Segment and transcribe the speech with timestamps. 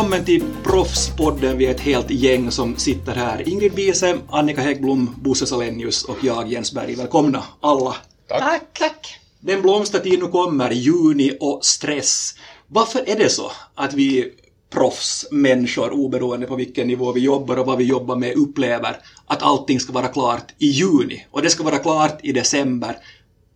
[0.00, 1.58] Välkommen till Proffspodden.
[1.58, 3.48] Vi är ett helt gäng som sitter här.
[3.48, 6.94] Ingrid Wiese, Annika Häggblom, Bosse Salenius och jag, Jens Berg.
[6.94, 7.96] Välkomna alla.
[8.28, 8.78] Tack.
[8.78, 9.18] Tack.
[9.40, 12.34] Den blomstertid nu kommer, juni och stress.
[12.66, 14.32] Varför är det så att vi
[14.72, 19.80] proffsmänniskor, oberoende på vilken nivå vi jobbar och vad vi jobbar med, upplever att allting
[19.80, 22.96] ska vara klart i juni och det ska vara klart i december.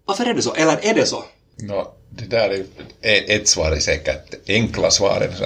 [0.04, 0.54] Varför är det så?
[0.54, 1.24] Eller är det så?
[1.56, 2.64] No, det där är,
[3.02, 5.40] e- ett svar är säkert, enkla svaret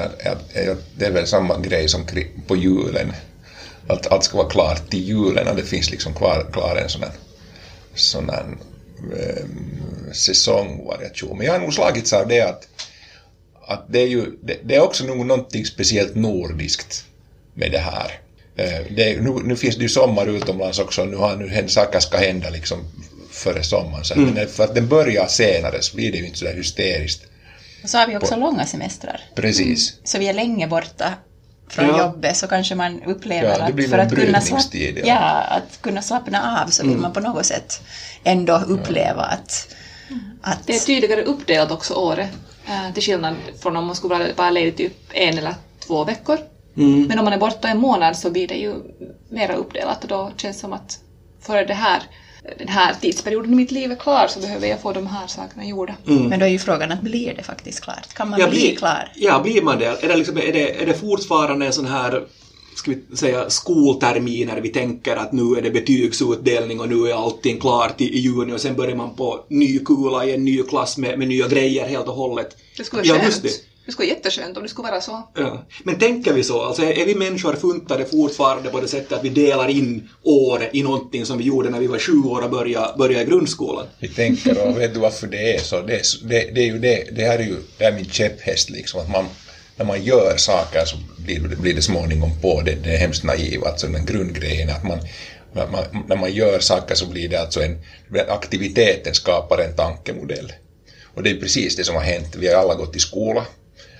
[0.54, 2.06] är, det är väl samma grej som
[2.46, 3.12] på julen.
[3.86, 7.02] Att allt ska vara klart till julen och det finns liksom kvar, klar en sån
[7.02, 7.12] här,
[7.94, 8.46] sån här
[9.18, 9.44] eh,
[10.12, 11.36] säsongvariation.
[11.38, 12.68] Men jag har nog slagits av det att,
[13.66, 17.04] att det är ju, det, det är också nog någonting speciellt nordiskt
[17.54, 18.20] med det här.
[18.56, 22.18] Eh, det, nu, nu, finns det ju sommar utomlands också, nu har nu saker ska
[22.18, 22.84] hända liksom
[23.38, 24.04] före sommaren.
[24.04, 24.48] Så mm.
[24.48, 27.22] för att den börjar senare så blir det ju inte så där hysteriskt.
[27.82, 29.20] Och så har vi också på, långa semestrar.
[29.34, 29.92] Precis.
[29.92, 30.00] Mm.
[30.04, 31.14] Så vi är länge borta
[31.68, 31.98] från ja.
[31.98, 34.90] jobbet så kanske man upplever ja, att för att kunna, slapp, ja.
[35.04, 35.40] ja.
[35.40, 37.02] att kunna slappna av så vill mm.
[37.02, 37.80] man på något sätt
[38.24, 39.74] ändå uppleva att,
[40.42, 40.66] att...
[40.66, 42.30] Det är tydligare uppdelat också året,
[42.66, 45.54] äh, till skillnad från om man skulle vara ledig typ en eller
[45.86, 46.38] två veckor.
[46.76, 47.06] Mm.
[47.06, 48.74] Men om man är borta en månad så blir det ju
[49.28, 50.98] mera uppdelat och då känns det som att
[51.40, 52.02] före det här
[52.58, 55.64] den här tidsperioden i mitt liv är klar så behöver jag få de här sakerna
[55.64, 55.94] gjorda.
[56.06, 56.24] Mm.
[56.24, 58.14] Men då är ju frågan att blir det faktiskt klart?
[58.14, 59.12] Kan man ja, bli, bli klar?
[59.14, 60.04] Ja, blir man det?
[60.04, 62.26] Är det, liksom, är det, är det fortfarande en sån här
[62.78, 67.60] ska vi säga, skolterminer vi tänker att nu är det betygsutdelning och nu är allting
[67.60, 70.98] klart i, i juni och sen börjar man på ny kula i en ny klass
[70.98, 72.56] med, med nya grejer helt och hållet.
[72.76, 73.62] Det skulle vara ja, skönt.
[73.88, 75.28] Det skulle vara jätteskönt om det skulle vara så.
[75.36, 75.66] Ja.
[75.84, 76.62] Men tänker vi så?
[76.62, 80.82] Alltså är vi människor funtade fortfarande på det sättet att vi delar in året i
[80.82, 83.86] någonting som vi gjorde när vi var sju år och började, började i grundskolan?
[83.98, 85.80] Vi tänker och vet du varför det är så?
[85.80, 88.70] Det, är, det, det är ju det, det här är ju det är min käpphäst
[88.70, 89.24] liksom att man
[89.76, 93.64] när man gör saker så blir, blir det småningom på det, det är hemskt naiv,
[93.64, 94.98] alltså den grundgrejen att man,
[95.52, 97.78] man, när man gör saker så blir det alltså en,
[98.28, 100.52] aktiviteten skapar en tankemodell.
[101.14, 103.46] Och det är precis det som har hänt, vi har alla gått i skola,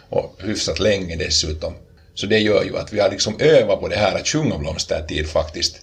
[0.08, 1.74] och hyfsat länge dessutom.
[2.14, 5.28] Så det gör ju att vi har liksom övat på det här att sjunga blomstertid
[5.28, 5.76] faktiskt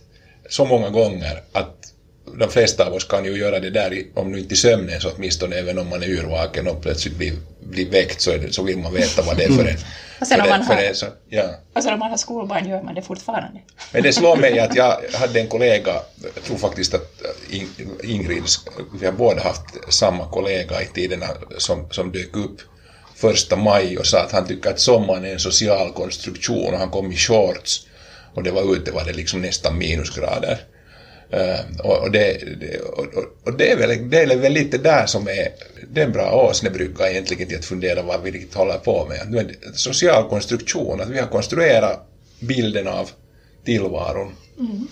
[0.49, 1.91] så många gånger att
[2.39, 5.11] de flesta av oss kan ju göra det där, om nu inte i sömnen så
[5.15, 8.77] åtminstone även om man är yrvaken och plötsligt blir, blir väckt så, det, så vill
[8.77, 9.77] man veta vad det är för en.
[10.21, 11.43] och sen, om man, har, en, så, ja.
[11.73, 13.59] och sen om man har skolbarn gör man det fortfarande.
[13.91, 16.01] Men det slår mig att jag hade en kollega,
[16.35, 17.21] jag tror faktiskt att
[18.03, 18.43] Ingrid,
[18.99, 21.27] vi har båda haft samma kollega i tiderna
[21.57, 22.61] som, som dök upp
[23.15, 26.89] första maj och sa att han tycker att sommaren är en social konstruktion och han
[26.89, 27.87] kom i shorts
[28.33, 30.59] och det var ute var det liksom nästan minusgrader.
[31.33, 33.05] Uh, och, det, det, och,
[33.43, 35.47] och, det, är väl, det är väl lite där som är,
[35.93, 39.31] det är en bra åsnebrygga egentligen till att fundera vad vi riktigt håller på med.
[39.31, 42.07] Nu är det social konstruktion, att vi har konstruerat
[42.39, 43.09] bilden av
[43.65, 44.87] tillvaron mm.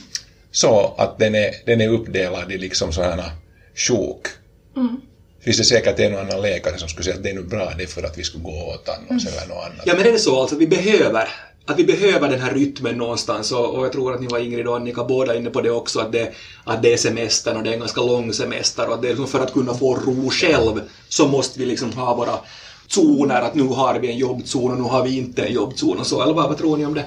[0.51, 3.31] så att den är, den är uppdelad i liksom sådana
[3.75, 4.28] sjok.
[4.75, 5.01] Mm
[5.43, 7.73] finns det säkert en och annan läkare som skulle säga att det är nog bra
[7.77, 9.37] det för att vi skulle gå åt annars mm.
[9.37, 9.83] eller något annat.
[9.85, 11.29] Ja men är det så alltså, vi behöver
[11.65, 14.67] att vi behöver den här rytmen någonstans och, och jag tror att ni var Ingrid
[14.67, 16.33] och Annika båda inne på det också att det,
[16.63, 19.09] att det är semestern och det är en ganska lång semester och att det är
[19.09, 22.39] liksom för att kunna få ro själv så måste vi liksom ha våra
[22.87, 26.07] zoner att nu har vi en jobbzon och nu har vi inte en jobbzon och
[26.07, 27.05] så eller vad, vad tror ni om det?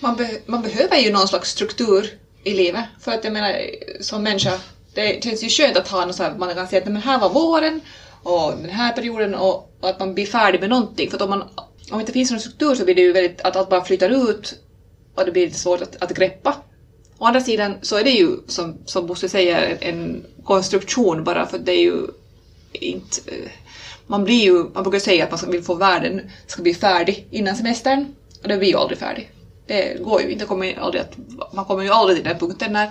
[0.00, 2.10] Man, be man behöver ju någon slags struktur
[2.44, 3.56] i livet för att jag menar
[4.00, 4.52] som människa
[4.94, 7.18] det känns ju skönt att ha något så här, man kan säga att men här
[7.18, 7.80] var våren
[8.22, 11.10] och den här perioden och, att man blir färdig med någonting.
[11.10, 11.42] För att om, man,
[11.90, 14.30] om det inte finns någon struktur så blir det ju väldigt att allt bara flyttar
[14.30, 14.54] ut
[15.14, 16.54] och det blir lite svårt att, att greppa.
[17.18, 21.58] Å andra sidan så är det ju som, som Bosse säger en konstruktion bara för
[21.58, 22.06] det är ju
[22.72, 23.20] inte...
[24.06, 27.56] Man blir ju, man brukar säga att man vill få världen ska bli färdig innan
[27.56, 28.06] semestern
[28.42, 29.30] och det blir ju aldrig färdig.
[29.66, 31.16] Det går ju inte, kommer aldrig att,
[31.52, 32.88] man kommer ju aldrig till den punkten när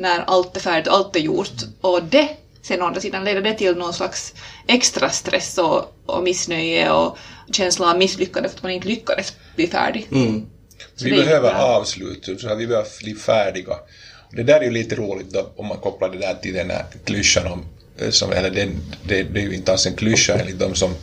[0.00, 1.52] när allt är färdigt och allt är gjort.
[1.80, 2.28] Och det
[2.62, 4.34] sen å andra sidan leder det till någon slags
[4.68, 7.18] extra stress och, och missnöje och
[7.52, 10.06] känsla av misslyckande för att man inte lyckades bli färdig.
[10.12, 10.46] Mm.
[11.04, 13.72] vi behöver avslut, så vi behöver bli färdiga.
[14.28, 16.70] Och det där är ju lite roligt då, om man kopplar det där till den
[16.70, 17.64] här klyschan om,
[17.98, 18.68] eh, som, eller det,
[19.08, 20.94] det, det är ju inte alls en klyscha enligt de som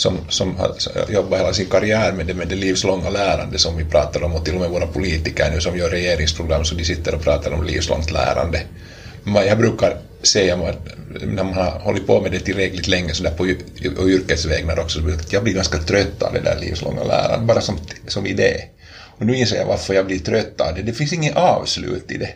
[0.00, 0.74] som, som har
[1.08, 4.44] jobbat hela sin karriär med det, med det livslånga lärande som vi pratar om och
[4.44, 7.64] till och med våra politiker nu som gör regeringsprogram så de sitter och pratar om
[7.64, 8.62] livslångt lärande.
[9.24, 13.30] Men jag brukar säga när man har hållit på med det tillräckligt länge så där
[13.30, 13.46] på
[14.08, 18.26] yrkesvägnar också, att jag blir ganska trött av det där livslånga lärandet, bara som, som
[18.26, 18.64] idé.
[19.18, 20.82] Och nu inser jag varför jag blir trött av det.
[20.82, 22.30] Det finns inget avslut i det.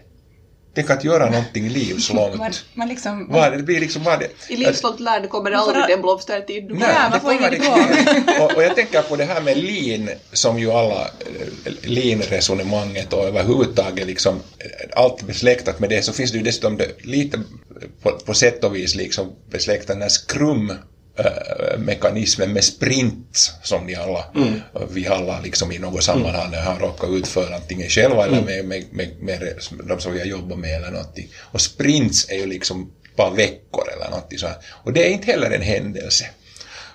[0.74, 2.38] Tänk att göra någonting livslångt.
[2.38, 5.84] Man, man liksom, Vad det blir liksom, vad det, I livslångt lärande kommer det aldrig
[5.88, 6.64] den blomstertid.
[6.70, 10.08] Nej, Ja, man det får det- och, och jag tänker på det här med lean,
[10.32, 16.32] som ju alla, eh, lean-resonemanget och överhuvudtaget liksom eh, allt besläktat med det, så finns
[16.32, 17.40] det ju dessutom det, lite
[18.02, 20.72] på, på sätt och vis liksom besläktat den här skrum
[21.78, 24.24] mekanismen med sprint som ni alla,
[24.90, 29.22] vi alla liksom i något sammanhang har råkat utföra antingen själva eller med, med, med,
[29.22, 29.58] med
[29.88, 31.28] de som vi har jobbat med eller någonting.
[31.52, 34.56] Och sprints är ju liksom par veckor eller någonting så här.
[34.84, 36.26] Och det är inte heller en händelse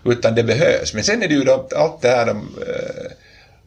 [0.05, 0.93] utan det behövs.
[0.93, 2.37] Men sen är det ju då, allt det här, de,
[2.67, 3.11] eh,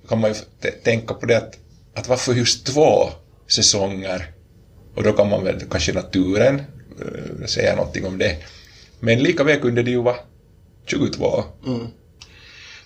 [0.08, 1.58] kan man ju tänka på det att,
[1.94, 3.10] att varför just två
[3.48, 4.30] säsonger?
[4.94, 6.62] Och då kan man väl kanske naturen
[7.00, 8.36] eh, säga någonting om det.
[9.00, 10.16] Men lika väl kunde det ju vara
[10.86, 11.44] 22.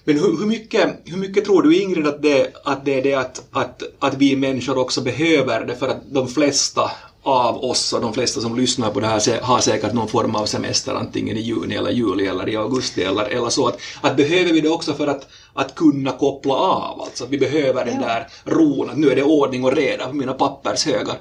[0.04, 3.14] Men hur, hur, mycket, hur mycket tror du Ingrid att det, att det är det
[3.14, 6.90] att, att, att vi människor också behöver det för att de flesta
[7.22, 10.46] av oss och de flesta som lyssnar på det här har säkert någon form av
[10.46, 13.68] semester antingen i juni eller juli eller i augusti eller, eller så.
[13.68, 17.38] Att, att behöver vi det också för att, att kunna koppla av, alltså att vi
[17.38, 21.16] behöver den där ron, att nu är det ordning och reda på mina pappershögar.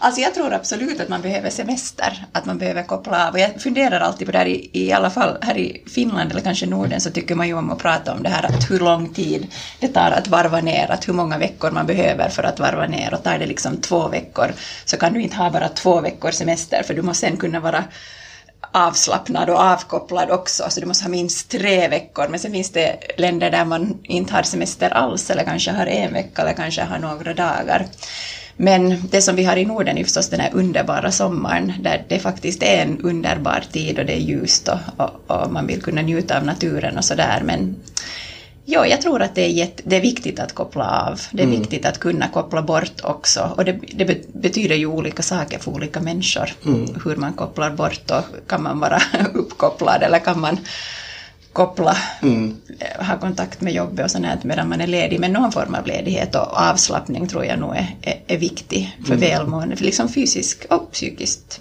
[0.00, 3.32] Alltså jag tror absolut att man behöver semester, att man behöver koppla av.
[3.32, 6.40] Och jag funderar alltid på det här, i, i alla fall här i Finland eller
[6.40, 9.14] kanske Norden så tycker man ju om att prata om det här att hur lång
[9.14, 9.46] tid
[9.80, 13.14] det tar att varva ner, att hur många veckor man behöver för att varva ner.
[13.14, 14.52] Och tar det liksom två veckor
[14.84, 17.84] så kan du inte ha bara två veckors semester för du måste sen kunna vara
[18.72, 22.28] avslappnad och avkopplad också, så du måste ha minst tre veckor.
[22.28, 26.12] Men sen finns det länder där man inte har semester alls, eller kanske har en
[26.12, 27.86] vecka, eller kanske har några dagar.
[28.60, 32.18] Men det som vi har i Norden är förstås den här underbara sommaren, där det
[32.18, 36.02] faktiskt är en underbar tid och det är ljust och, och, och man vill kunna
[36.02, 37.40] njuta av naturen och sådär.
[37.44, 37.76] Men
[38.70, 41.20] Ja, jag tror att det är, jätte, det är viktigt att koppla av.
[41.30, 43.52] Det är viktigt att kunna koppla bort också.
[43.56, 46.50] Och det, det be- betyder ju olika saker för olika människor.
[47.04, 49.02] Hur man kopplar bort och kan man vara
[49.34, 50.58] uppkopplad eller kan man
[51.52, 55.20] koppla, eh, ha kontakt med jobbet och sånt här medan man är ledig.
[55.20, 59.16] Men någon form av ledighet och avslappning tror jag nog är, är, är viktig för
[59.16, 61.60] välmående, för liksom fysiskt och psykiskt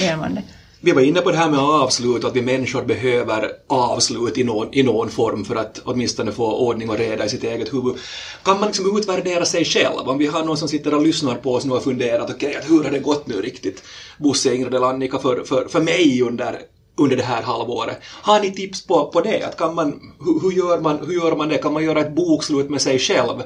[0.00, 0.42] välmående.
[0.84, 4.74] Vi var inne på det här med avslut, att vi människor behöver avslut i någon,
[4.74, 7.96] i någon form för att åtminstone få ordning och reda i sitt eget huvud.
[8.42, 10.08] Kan man liksom utvärdera sig själv?
[10.08, 12.70] Om vi har någon som sitter och lyssnar på oss nu och funderat, okej, att
[12.70, 13.82] hur har det gått nu riktigt,
[14.18, 16.58] Bosse, Ingrid eller Annika, för, för, för mig under,
[16.96, 17.98] under det här halvåret?
[18.02, 19.42] Har ni tips på, på det?
[19.42, 21.58] Att kan man, hur, hur, gör man, hur gör man det?
[21.58, 23.42] Kan man göra ett bokslut med sig själv?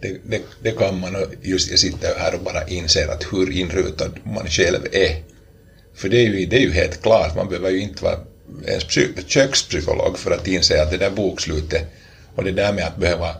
[0.00, 3.52] Det, det, det kan man och just jag sitter här och bara inser att hur
[3.52, 5.22] inrutad man själv är.
[5.94, 8.18] För det är ju, det är ju helt klart, man behöver ju inte vara
[8.66, 11.82] ens psy, kökspsykolog för att inse att det där bokslutet
[12.36, 13.34] och det där med att behöva,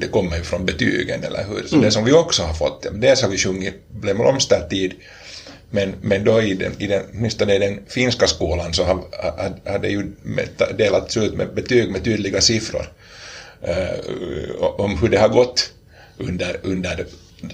[0.00, 1.66] det kommer ju från betygen, eller hur?
[1.66, 4.94] Så det som vi också har fått, dels har vi sjungit blomstertid,
[5.70, 9.70] men, men då i den, i den, åtminstone i den finska skolan så har, har,
[9.70, 10.12] har det ju
[10.78, 12.92] delats ut med betyg med tydliga siffror
[13.62, 15.72] eh, om hur det har gått
[16.18, 17.06] under, under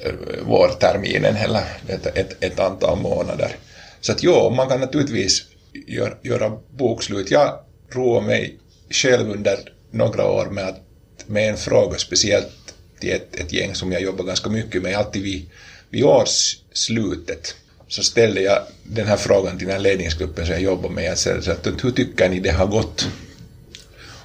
[0.02, 3.56] eh, vårterminen eller ett, ett, ett antal månader.
[4.00, 5.42] Så att jo, man kan naturligtvis
[5.86, 7.30] gör, göra bokslut.
[7.30, 7.58] Jag
[7.90, 8.58] roar mig
[8.90, 9.58] själv under
[9.90, 10.80] några år med, att,
[11.26, 15.22] med en fråga, speciellt till ett, ett gäng som jag jobbar ganska mycket med, alltid
[15.22, 15.50] vid,
[15.90, 17.54] vid årsslutet
[17.88, 21.04] så ställde jag den här frågan till den här ledningsgruppen som jag jobbar med.
[21.04, 23.08] Jag säger så att hur tycker ni det har gått?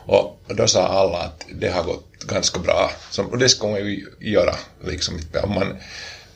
[0.06, 2.92] Och då sa alla att det har gått ganska bra.
[3.12, 4.56] Så, och det ska man ju göra.
[4.88, 5.76] Liksom, om man,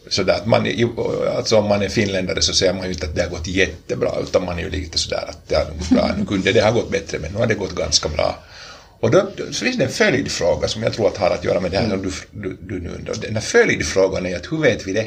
[0.09, 3.15] sådär, att man, är- alltså om man är finländare så säger man ju inte att
[3.15, 6.11] det har gått jättebra, utan man är ju lite sådär att det har gått bra.
[6.17, 8.43] Nu kunde det ha gått bättre, men nu har det gått ganska bra.
[8.99, 11.59] Och då, då så finns det en följdfråga som jag tror att har att göra
[11.59, 13.15] med det här som du, du, du nu undrar.
[13.15, 15.05] Den här följdfrågan är att hur vet vi det?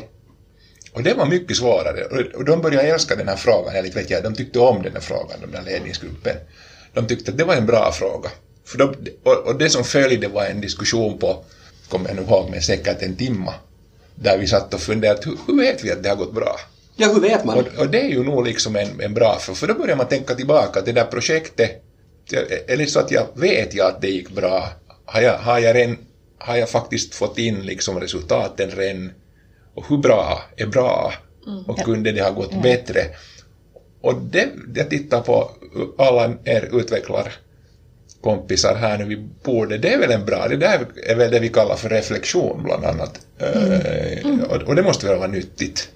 [0.98, 2.04] Och det var mycket svårare.
[2.04, 5.00] Och- de började älska den här frågan, eller vet jag, de tyckte om den här
[5.00, 6.36] frågan, den där ledningsgruppen.
[6.94, 8.30] De tyckte att det var en bra fråga.
[8.64, 8.94] För de,
[9.46, 11.44] och, det som följde var en diskussion på,
[11.88, 13.54] kommer jag nu ihåg, med säkert en timma.
[14.14, 16.56] Där vi satt och funderade, hur, hur vet vi att det har gått bra?
[16.96, 17.58] Ja, hur vet man?
[17.58, 20.08] Och, och det är ju nog liksom en, en bra fråga, för då börjar man
[20.08, 21.82] tänka tillbaka, det där projektet,
[22.66, 24.68] det så att jag vet jag att det gick bra?
[25.04, 25.98] Har jag, har jag, ren,
[26.38, 29.12] har jag faktiskt fått in liksom resultaten redan?
[29.78, 31.12] Och hur bra är bra?
[31.66, 33.00] Och kunde det ha gått bättre?
[34.00, 35.50] Och det, jag tittar på
[35.98, 39.04] alla er utvecklarkompisar här nu.
[39.04, 41.88] Vid bordet, det är väl en bra, det där är väl det vi kallar för
[41.88, 43.20] reflektion bland annat.
[43.38, 45.88] Eh, Och, och det måste väl vara nyttigt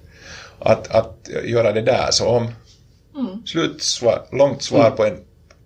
[0.59, 2.07] att, att göra det där.
[2.11, 2.47] Så om
[3.45, 5.17] slutsvar, långt svar på en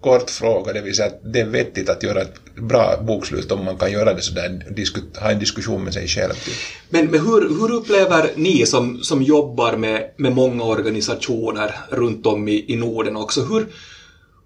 [0.02, 3.66] kort fråga, det vill säga att det är vettigt att göra ett bra bokslut om
[3.66, 4.66] man kan göra det sådär,
[5.20, 6.34] ha en diskussion med sig själv.
[6.34, 6.54] Typ.
[6.90, 12.48] Men, men hur, hur upplever ni som, som jobbar med, med många organisationer runt om
[12.48, 13.68] i, i Norden också, hur,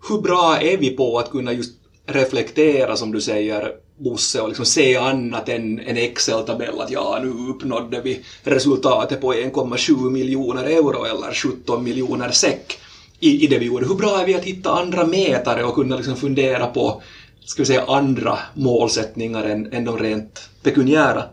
[0.10, 1.74] hur bra är vi på att kunna just
[2.06, 7.52] reflektera, som du säger, Bosse, och liksom se annat än en Excel-tabell att ja, nu
[7.52, 12.80] uppnådde vi resultatet på 1,7 miljoner euro eller 17 miljoner säck
[13.22, 13.88] i, i det vi gjorde.
[13.88, 17.02] Hur bra är vi att hitta andra mätare och kunna liksom fundera på
[17.46, 21.24] ska vi säga, andra målsättningar än, än de rent pekuniära?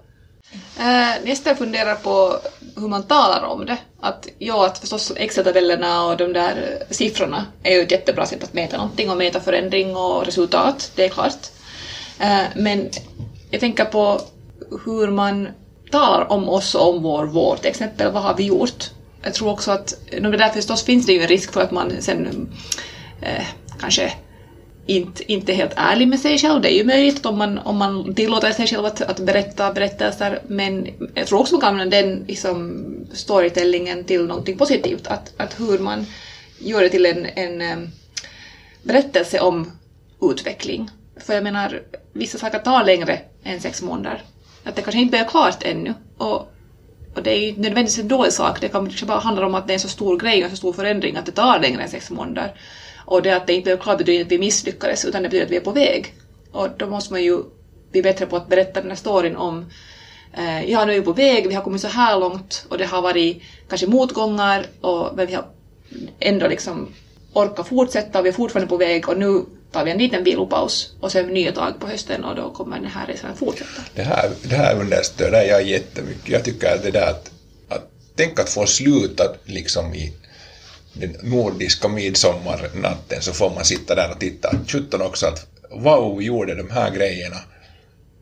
[0.78, 2.38] Eh, uh, nästa funderar på
[2.76, 3.78] hur man talar om det.
[4.00, 8.44] Att, ja, att förstås Excel-tabellerna och de där eh, siffrorna är ju ett jättebra sätt
[8.44, 11.46] att mäta någonting och mäta förändring och resultat, det är klart.
[12.18, 12.88] Eh, men
[13.50, 14.20] jag tänker på
[14.84, 15.48] hur man
[15.90, 18.90] talar om oss och om vår vård, till exempel vad har vi gjort?
[19.28, 21.92] Jag tror också att, no, där förstås finns det ju en risk för att man
[22.00, 22.48] sen
[23.20, 23.44] eh,
[23.80, 24.12] kanske
[24.86, 26.62] inte, inte helt ärlig med sig själv.
[26.62, 30.42] Det är ju möjligt om man, om man tillåter sig själv att, att berätta berättelser,
[30.46, 35.06] men jag tror också man kan använda den liksom, storytellingen till någonting positivt.
[35.06, 36.06] Att, att hur man
[36.58, 37.90] gör det till en, en
[38.82, 39.72] berättelse om
[40.22, 40.90] utveckling.
[41.16, 41.82] För jag menar,
[42.12, 44.22] vissa saker tar längre än sex månader.
[44.64, 45.94] Att det kanske inte är klart ännu.
[46.18, 46.52] Och,
[47.18, 49.46] och det är ju inte nödvändigtvis en dålig sak, det kan kanske liksom bara handla
[49.46, 51.32] om att det är en så stor grej och en så stor förändring att det
[51.32, 52.52] tar längre än sex månader.
[53.04, 55.44] Och det att det inte är klart betyder inte att vi misslyckades, utan det betyder
[55.44, 56.14] att vi är på väg.
[56.52, 57.38] Och då måste man ju
[57.92, 59.66] bli bättre på att berätta den här storyn om
[60.32, 62.86] eh, ja, nu är vi på väg, vi har kommit så här långt och det
[62.86, 65.44] har varit kanske motgångar, och, men vi har
[66.20, 66.88] ändå liksom
[67.32, 70.92] orkat fortsätta och vi är fortfarande på väg och nu tar vi en liten vilopaus
[71.00, 73.82] och sen nya tag på hösten och då kommer den här resan fortsätta.
[73.94, 76.28] Det här, det här understöder jag jättemycket.
[76.28, 77.30] Jag tycker att det där att,
[77.68, 80.12] att tänk att få sluta liksom i
[80.92, 84.54] den nordiska midsommarnatten så får man sitta där och titta.
[84.66, 87.36] 17 också att wow, vi gjorde de här grejerna.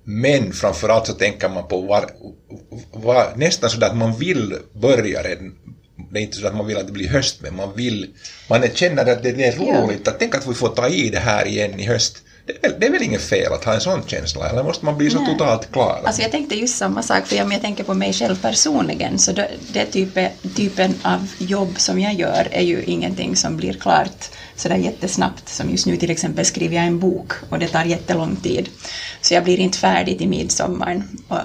[0.04, 2.10] Men framförallt så tänker man på var,
[2.92, 5.54] var, nästan så att man vill börja redan
[6.10, 8.06] det är inte så att man vill att det blir höst, men man vill,
[8.48, 11.46] man känner att det är roligt, att tänk att vi får ta i det här
[11.46, 12.22] igen i höst.
[12.46, 14.84] Det är, väl, det är väl inget fel att ha en sån känsla, eller måste
[14.84, 15.32] man bli så Nej.
[15.32, 16.02] totalt klar?
[16.04, 19.32] Alltså jag tänkte just samma sak, för om jag tänker på mig själv personligen, så
[19.32, 24.30] det, det typen, typen av jobb som jag gör är ju ingenting som blir klart
[24.56, 28.36] sådär jättesnabbt, som just nu till exempel skriver jag en bok och det tar jättelång
[28.36, 28.68] tid.
[29.26, 31.04] Så jag blir inte färdig till midsommaren.
[31.28, 31.38] Och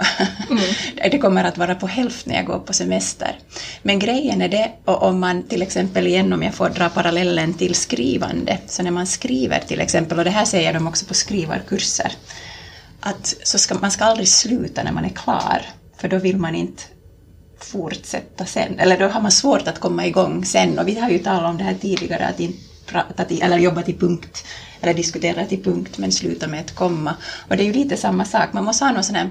[0.49, 0.63] Mm.
[1.11, 3.39] det kommer att vara på hälften när jag går på semester.
[3.81, 7.53] Men grejen är det, och om man till exempel igen, om jag får dra parallellen
[7.53, 11.13] till skrivande, så när man skriver till exempel, och det här säger de också på
[11.13, 12.11] skrivarkurser,
[12.99, 15.61] att så ska, man ska aldrig sluta när man är klar,
[15.97, 16.83] för då vill man inte
[17.59, 18.79] fortsätta sen.
[18.79, 20.79] Eller då har man svårt att komma igång sen.
[20.79, 23.81] Och vi har ju talat om det här tidigare, att inte prata till, eller jobba
[23.81, 24.45] till punkt,
[24.81, 27.15] eller diskutera till punkt, men sluta med ett komma.
[27.49, 29.29] Och det är ju lite samma sak, man måste ha någon sån här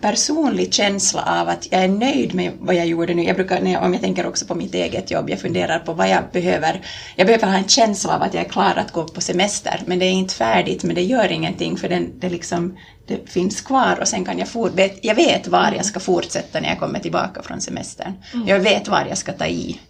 [0.00, 3.22] personlig känsla av att jag är nöjd med vad jag gjorde nu.
[3.22, 6.22] Jag brukar, om jag tänker också på mitt eget jobb, jag funderar på vad jag
[6.32, 6.80] behöver.
[7.16, 9.98] Jag behöver ha en känsla av att jag är klar att gå på semester, men
[9.98, 12.76] det är inte färdigt, men det gör ingenting för den, det, liksom,
[13.06, 16.68] det finns kvar och sen kan jag vet, jag vet var jag ska fortsätta när
[16.68, 18.12] jag kommer tillbaka från semestern.
[18.46, 19.80] Jag vet var jag ska ta i.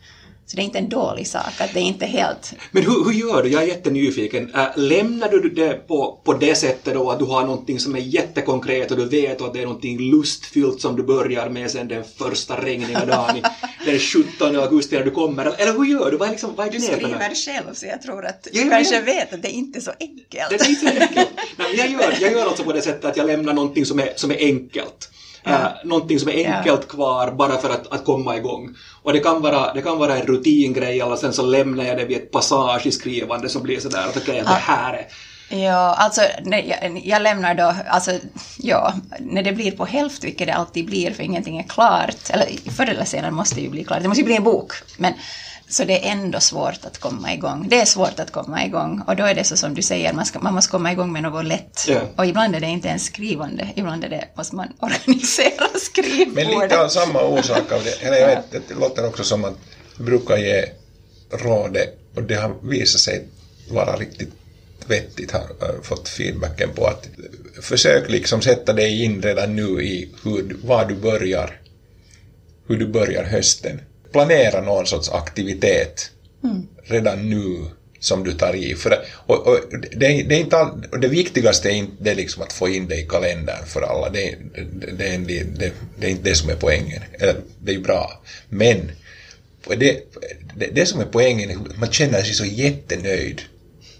[0.49, 2.53] Så det är inte en dålig sak, att det är inte helt...
[2.71, 3.49] Men hur, hur gör du?
[3.49, 4.55] Jag är jättenyfiken.
[4.55, 8.01] Äh, lämnar du det på, på det sättet då att du har någonting som är
[8.01, 12.05] jättekonkret och du vet att det är någonting lustfyllt som du börjar med sen den
[12.05, 13.43] första regniga dagen
[13.85, 15.45] den 17 augusti när du kommer?
[15.45, 16.17] Eller, hur gör du?
[16.17, 18.95] Vad är, liksom, vad är Du skriver själv, så jag tror att du ja, kanske
[18.95, 19.03] ja.
[19.03, 20.51] vet att det inte är så enkelt.
[20.51, 21.29] Det är inte så enkelt.
[21.57, 24.13] Nej, jag, gör, jag gör alltså på det sättet att jag lämnar någonting som är,
[24.17, 25.11] som är enkelt.
[25.47, 25.53] Ja.
[25.53, 28.75] Äh, någonting som är enkelt kvar bara för att, att komma igång.
[29.03, 32.05] Och det kan, vara, det kan vara en rutingrej eller sen så lämnar jag det
[32.05, 35.07] vid ett passage i skrivande som blir sådär att okej, att det här är
[35.49, 38.11] Ja, alltså nej, jag, jag lämnar då, alltså
[38.59, 42.71] ja, när det blir på hälft, vilket det alltid blir för ingenting är klart, eller
[42.71, 45.15] förr eller senare måste det ju bli klart, det måste ju bli en bok, men
[45.69, 47.67] så det är ändå svårt att komma igång.
[47.69, 50.27] Det är svårt att komma igång och då är det så som du säger, man,
[50.27, 51.85] ska, man måste komma igång med något lätt.
[51.89, 52.01] Ja.
[52.17, 56.63] Och ibland är det inte ens skrivande, ibland är det, måste man organisera Men skrivbordet.
[56.63, 58.07] lite av samma orsak av det.
[58.07, 59.57] Eller jag vet, det låter också som att
[59.97, 60.65] jag brukar ge
[61.31, 63.29] rådet, och det har visat sig
[63.71, 64.33] vara riktigt
[64.87, 67.09] vettigt, har fått feedbacken på att
[67.63, 71.61] försök liksom sätta dig in redan nu i hur, var du börjar,
[72.67, 73.81] hur du börjar hösten.
[74.17, 76.11] Planera någon sorts aktivitet
[76.85, 77.67] redan nu
[78.01, 78.75] som du tar i.
[78.75, 79.59] För, och, och
[79.97, 82.97] det, det, är inte all, det viktigaste är inte det liksom att få in det
[82.97, 84.11] i kalendern för alla.
[84.11, 84.39] Det, är-
[84.93, 85.43] det,
[85.99, 87.03] det, är inte det som är poängen.
[87.65, 88.23] Det är bra.
[88.49, 88.91] Men
[90.73, 93.43] det, som är poängen är att man känner sig så jättenöjd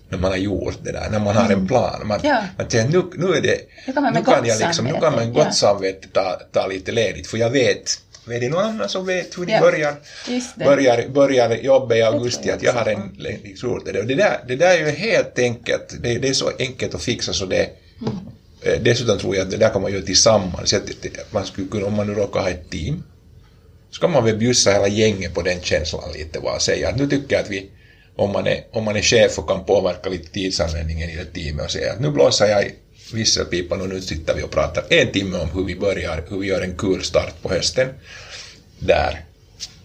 [0.09, 2.07] när man har gjort det där, när man har en plan.
[2.07, 2.43] Man, Ja.
[2.59, 5.01] man tänker nu, nu är det, Nu kan nu kan gott jag liksom, nu kan
[5.03, 5.45] man samvete, ja.
[5.45, 9.39] gott samvete ta, ta lite ledigt, för jag vet, vet det någon annan som vet
[9.39, 9.61] hur de Ja.
[9.61, 9.97] börjar,
[10.65, 13.17] börjar, börjar jobbet i augusti, att jag har en
[13.63, 13.93] gjort det.
[14.15, 17.47] Där, det där är ju helt enkelt, det, det är så enkelt att fixa så
[17.47, 17.69] det
[18.63, 20.75] Eh, Dessutom tror jag att det där kan man göra tillsammans.
[21.31, 23.03] Man skulle kunna, om man nu råkar ha ett team,
[23.91, 26.97] så kan man väl bjussa hela gänget på den känslan lite bara och säga att
[26.97, 27.71] nu tycker jag att vi,
[28.17, 31.65] om man är, om man är chef och kan påverka lite tidsanvändningen i det teamet
[31.65, 32.71] och säga att nu blåser jag
[33.13, 36.47] visselpipan och nu sitter vi och pratar en timme om hur vi börjar, hur vi
[36.47, 37.89] gör en kul start på hösten
[38.79, 39.25] där.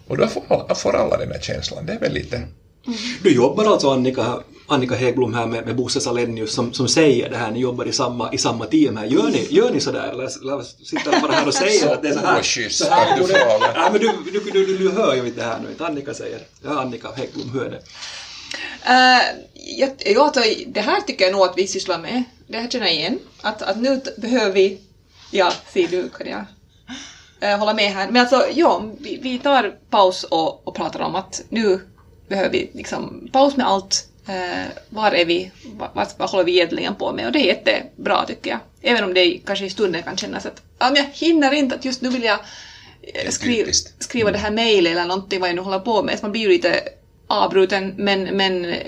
[0.06, 2.42] Och då får alla, får alla den här känslan, det är väl lite...
[3.22, 7.36] Du jobbar alltså Annika, Annika Hägblom här med, med Bosse Salenius som, som säger det
[7.36, 9.06] här, ni jobbar i samma, i samma team här.
[9.06, 12.08] Gör ni, gör ni sådär eller, eller sitter bara här och säger Så att det
[12.08, 12.68] är så här?
[12.68, 13.74] så här att du frågar.
[13.74, 16.14] Nej men du, du, du, du, du hör ju inte det här nu, inte Annika
[16.14, 16.40] säger.
[16.62, 17.80] Ja, Annika Hägblom hör det.
[18.88, 19.22] Uh,
[19.54, 22.22] jag, ja, alltså, det här tycker jag nog att vi sysslar med.
[22.46, 23.18] Det här känner jag igen.
[23.40, 24.80] Att, att nu behöver vi...
[25.30, 26.44] Ja, ser du kan jag
[27.42, 28.10] eh, hålla med här.
[28.10, 31.80] Men alltså, ja, vi, vi tar paus och, och pratar om att nu
[32.28, 34.08] behöver vi liksom paus med allt.
[34.28, 35.50] Eh, var är vi?
[36.18, 37.26] Vad, håller vi egentligen på med?
[37.26, 38.58] Och det är jättebra tycker jag.
[38.82, 41.84] Även om det kanske i stunden kan kännas att ja, men jag hinner inte, att
[41.84, 42.38] just nu vill jag
[43.28, 46.18] skriva, skriva det här mejlet eller någonting vad jag nu håller på med.
[46.18, 46.80] Så man blir ju lite
[47.32, 48.78] avbruten men, men eh,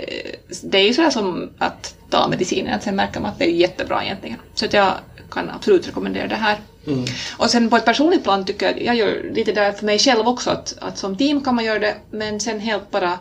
[0.63, 3.51] det är ju sådär som att ta medicinen, att sen märker man att det är
[3.51, 4.39] jättebra egentligen.
[4.55, 4.93] Så att jag
[5.31, 6.59] kan absolut rekommendera det här.
[7.37, 10.29] Och sen på ett personligt plan tycker jag, jag gör lite där för mig själv
[10.29, 13.19] också, att, att som team kan man göra det, men sen helt bara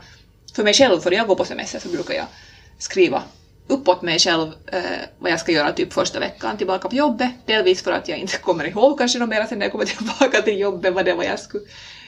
[0.55, 2.25] för mig själv, för jag går på semester så brukar jag
[2.79, 3.23] skriva
[3.67, 4.81] uppåt mig själv eh,
[5.19, 7.31] vad jag ska göra typ första veckan tillbaka på jobbet.
[7.45, 10.41] Delvis för att jag inte kommer ihåg kanske något mer sen när jag kommer tillbaka
[10.41, 11.65] till jobbet vad det var jag skulle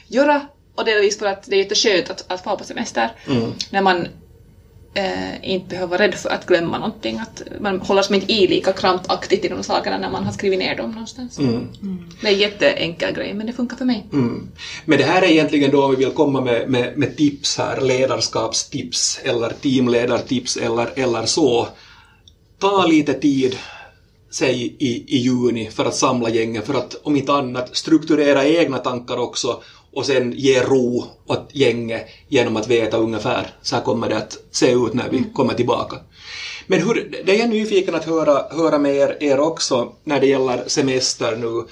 [0.08, 0.46] göra.
[0.76, 3.10] Och delvis för att det är jätteskönt att, att vara på semester.
[3.70, 4.08] När man
[4.96, 7.18] eh, inte behöver vara rädd för att glömma någonting.
[7.18, 10.58] Att man håller som inte i lika krampaktigt i de sakerna när man har skrivit
[10.58, 11.36] ner dem någonstans.
[12.20, 14.06] Det är en jätteenkel grej men det funkar för mig.
[14.12, 14.48] Mm.
[14.84, 17.80] Men det här är egentligen då om vi vill komma med, med, med tips här,
[17.80, 21.68] ledarskapstips eller teamledartips eller, eller så.
[22.58, 23.56] Ta lite tid,
[24.30, 28.78] säg i, i juni, för att samla gängen, för att om inte annat strukturera egna
[28.78, 29.62] tankar också
[29.96, 34.38] och sen ge ro åt gänget genom att veta ungefär så här kommer det att
[34.50, 35.96] se ut när vi kommer tillbaka.
[36.66, 40.26] Men hur, det är jag nyfiken att höra, höra med er, er också när det
[40.26, 41.64] gäller semester nu.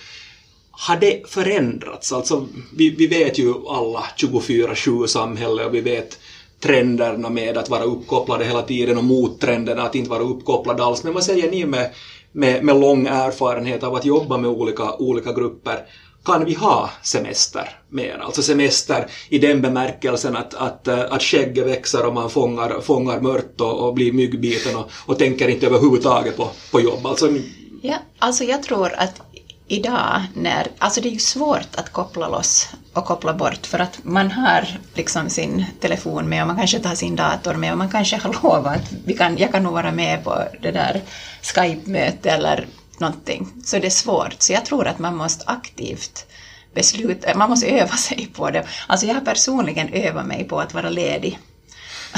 [0.70, 2.12] Har det förändrats?
[2.12, 6.18] Alltså, vi, vi vet ju alla 24-7 samhälle och vi vet
[6.60, 11.04] trenderna med att vara uppkopplade hela tiden och mottrenderna att inte vara uppkopplad alls.
[11.04, 11.90] Men vad säger ni med,
[12.32, 15.87] med, med lång erfarenhet av att jobba med olika, olika grupper?
[16.24, 18.18] Kan vi ha semester mer?
[18.24, 23.20] Alltså semester i den bemärkelsen att, att, eh, att skägget växer och man fångar, fångar
[23.20, 27.06] mört och, och blir myggbiten och, och tänker inte överhuvudtaget på, på jobb.
[27.06, 27.42] Alltså, mm.
[27.82, 29.20] Ja, alltså jag tror att
[29.68, 33.98] idag när, alltså det är ju svårt att koppla loss och koppla bort för att
[34.02, 37.90] man har liksom sin telefon med och man kanske tar sin dator med och man
[37.90, 41.02] kanske har lovat att vi kan, jag kan nog vara med på det där
[41.42, 42.66] Skype-mötet eller
[43.00, 43.52] någonting.
[43.64, 44.37] Så det är svårt.
[44.38, 46.26] Så jag tror att man måste aktivt
[46.74, 48.66] besluta, man måste öva sig på det.
[48.87, 51.38] Alltså jag har personligen övat mig på att vara ledig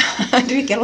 [0.48, 0.78] vilket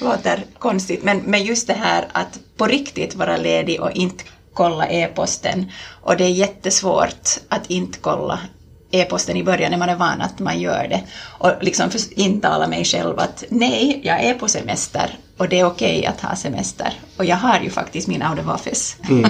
[0.00, 4.24] låter konstigt, men, men just det här att på riktigt vara ledig och inte
[4.54, 5.70] kolla e-posten.
[6.02, 8.38] Och det är jättesvårt att inte kolla
[8.92, 11.02] e-posten i början när man är van att man gör det.
[11.38, 16.06] Och liksom intala mig själv att nej, jag är på semester och det är okej
[16.06, 16.92] att ha semester.
[17.16, 18.96] Och jag har ju faktiskt min of office.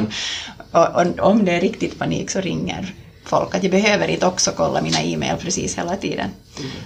[0.71, 2.95] och, och om det är riktigt panik så ringer
[3.25, 6.31] folk att jag behöver inte också kolla mina e-mail precis hela tiden.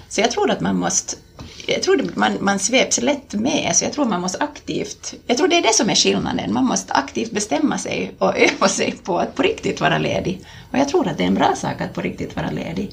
[0.09, 1.17] Så jag tror att man måste
[1.67, 5.37] jag tror att man, man sveps lätt med, så jag tror man måste aktivt, jag
[5.37, 8.95] tror det är det som är skillnaden, man måste aktivt bestämma sig och öva sig
[9.05, 10.41] på att på riktigt vara ledig.
[10.77, 12.93] Och jag tror att det är en bra sak att på riktigt vara ledig.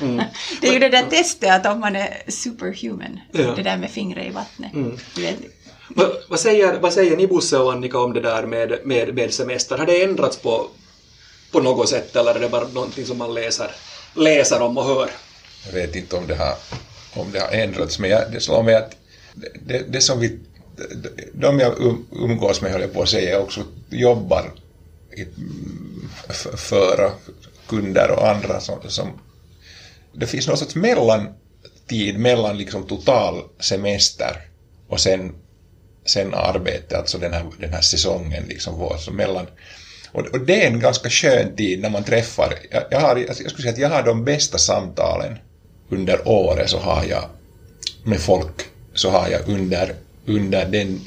[0.60, 3.54] det är ju det där testet att om man är superhuman, Ja.
[3.56, 4.72] det där med fingret i vattnet.
[5.16, 5.36] Vet,
[5.88, 9.34] Vad, vad, säger, vad säger ni Bosse och Annika om det där med, med, med
[9.34, 9.78] semester?
[9.78, 10.66] Har det ändrats på,
[11.52, 13.70] på något sätt eller är det bara någonting som man läser,
[14.14, 15.10] läser om och hör?
[15.66, 16.54] Jag vet inte om det har,
[17.14, 18.96] om det har ändrats, men jag, det slår mig att
[19.34, 20.38] det, det, det som vi,
[21.34, 24.52] de jag um, umgås med, höll jag på att säga, också jobbar
[26.56, 27.10] föra
[27.66, 29.20] kunder och andra som, som
[30.12, 34.36] det finns någon sorts mellantid mellan liksom total semester
[34.88, 35.32] och sen,
[36.04, 39.46] sen arbete, alltså den här, den här säsongen liksom vår, så mellan
[40.12, 43.36] och, och det är en ganska skön tid när man träffar, jag, jag, har, jag
[43.36, 45.38] skulle säga att jag har de bästa samtalen
[45.88, 47.24] under året så har jag
[48.04, 48.62] med folk,
[48.94, 49.94] så har jag under,
[50.26, 51.00] under den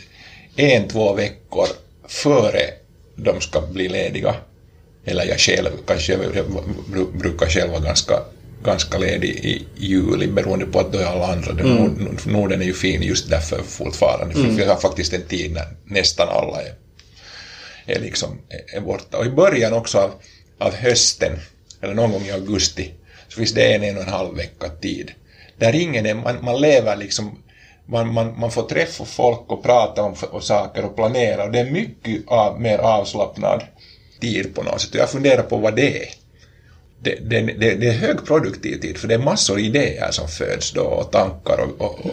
[0.55, 1.67] en, två veckor
[2.07, 2.61] före
[3.23, 4.35] de ska bli lediga.
[5.05, 8.19] Eller jag själv, kanske jag bru- brukar själv vara ganska,
[8.63, 11.51] ganska ledig i juli beroende på att då är alla andra.
[11.51, 12.17] Mm.
[12.25, 14.33] Norden är ju fin just därför fortfarande.
[14.35, 16.73] För vi har faktiskt en tid när nästan alla är,
[17.85, 18.41] är, liksom,
[18.73, 19.17] är borta.
[19.17, 20.11] Och i början också av,
[20.59, 21.39] av hösten,
[21.81, 22.91] eller någon gång i augusti,
[23.27, 25.11] så finns det en, en och en halv vecka tid.
[25.57, 27.43] Där ingen är, man, man lever liksom
[27.89, 31.59] man, man, man får träffa folk och prata om, och saker och planera och det
[31.59, 33.63] är mycket av, mer avslappnad
[34.21, 34.89] tid på något sätt.
[34.89, 36.09] Och jag funderar på vad det är.
[37.01, 40.81] Det, det, det, det är högproduktiv tid för det är massor idéer som föds då
[40.81, 42.05] och tankar och, och,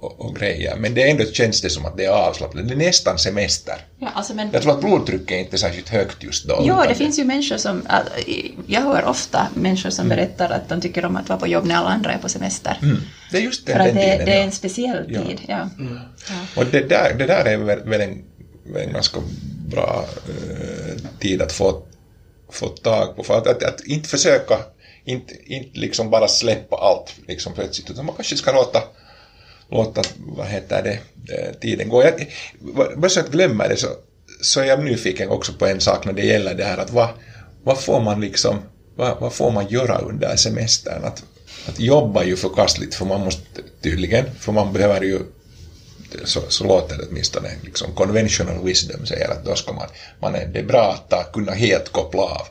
[0.00, 2.68] och, och, grejer men det ändå känns det som att det är avslappnat.
[2.68, 3.74] Det är nästan semester.
[3.98, 6.62] Ja, alltså men, Jag tror att blodtrycket är inte särskilt högt just då.
[6.62, 7.82] Jo, det finns ju människor som...
[7.86, 8.26] äh,
[8.66, 11.74] Jag hör ofta människor som berättar att de tycker om att vara på jobb när
[11.74, 12.78] alla andra är på semester.
[12.82, 12.96] Mm.
[13.30, 14.26] Det är just den, För att den det, tiden.
[14.26, 14.44] det är ja.
[14.44, 15.20] en speciell Ja.
[15.24, 15.40] tid.
[15.48, 15.68] Ja.
[16.56, 18.22] Och det där, det där är väl, en,
[18.76, 19.20] en ganska
[19.70, 21.82] bra eh, tid att få,
[22.50, 23.22] fått tag på.
[23.22, 24.58] För att, att, att inte försöka,
[25.04, 28.82] inte, inte liksom bara släppa allt liksom plötsligt, utan man kanske ska låta,
[29.70, 30.98] låta vad heter det,
[31.34, 32.02] eh, tiden gå.
[32.02, 32.26] Jag,
[32.96, 33.88] bara så att glömma det så,
[34.40, 37.08] så är jag nyfiken också på en sak när det gäller det här att vad,
[37.62, 38.58] vad får man liksom,
[38.96, 41.04] vad, vad får man göra under semestern?
[41.04, 41.22] Att,
[41.68, 45.20] att jobba är ju förkastligt för man måste tydligen, för man behöver ju
[46.24, 47.48] så, så låter det åtminstone.
[47.62, 49.88] Liksom conventional wisdom säger att då ska man,
[50.20, 52.46] man är, det är bra att ta, kunna helt koppla av.